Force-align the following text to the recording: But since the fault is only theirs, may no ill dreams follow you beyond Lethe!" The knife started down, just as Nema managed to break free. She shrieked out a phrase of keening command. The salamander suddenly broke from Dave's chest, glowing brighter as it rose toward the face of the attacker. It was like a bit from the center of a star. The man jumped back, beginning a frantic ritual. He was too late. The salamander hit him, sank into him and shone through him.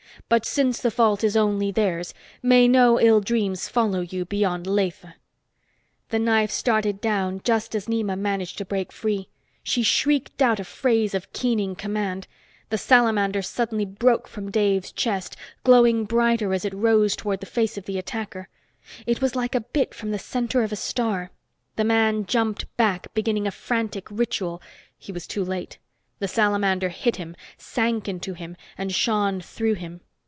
But 0.29 0.45
since 0.45 0.79
the 0.81 0.91
fault 0.91 1.25
is 1.25 1.35
only 1.35 1.71
theirs, 1.71 2.13
may 2.41 2.65
no 2.65 2.99
ill 3.01 3.19
dreams 3.19 3.67
follow 3.67 3.99
you 3.99 4.23
beyond 4.23 4.65
Lethe!" 4.65 5.03
The 6.09 6.19
knife 6.19 6.51
started 6.51 7.01
down, 7.01 7.41
just 7.43 7.75
as 7.75 7.87
Nema 7.87 8.17
managed 8.17 8.57
to 8.59 8.65
break 8.65 8.93
free. 8.93 9.27
She 9.63 9.83
shrieked 9.83 10.41
out 10.41 10.59
a 10.59 10.63
phrase 10.63 11.13
of 11.13 11.31
keening 11.33 11.75
command. 11.75 12.27
The 12.69 12.77
salamander 12.77 13.41
suddenly 13.41 13.83
broke 13.83 14.27
from 14.29 14.51
Dave's 14.51 14.93
chest, 14.93 15.35
glowing 15.65 16.05
brighter 16.05 16.53
as 16.53 16.63
it 16.63 16.73
rose 16.73 17.15
toward 17.17 17.41
the 17.41 17.45
face 17.45 17.77
of 17.77 17.85
the 17.85 17.97
attacker. 17.97 18.47
It 19.05 19.21
was 19.21 19.35
like 19.35 19.55
a 19.55 19.59
bit 19.61 19.93
from 19.93 20.11
the 20.11 20.19
center 20.19 20.63
of 20.63 20.71
a 20.71 20.77
star. 20.77 21.31
The 21.75 21.83
man 21.83 22.25
jumped 22.25 22.73
back, 22.77 23.13
beginning 23.13 23.47
a 23.47 23.51
frantic 23.51 24.09
ritual. 24.09 24.61
He 24.97 25.11
was 25.11 25.27
too 25.27 25.43
late. 25.43 25.77
The 26.19 26.27
salamander 26.29 26.89
hit 26.89 27.17
him, 27.17 27.35
sank 27.57 28.07
into 28.07 28.33
him 28.33 28.55
and 28.77 28.93
shone 28.93 29.41
through 29.41 29.73
him. 29.73 29.99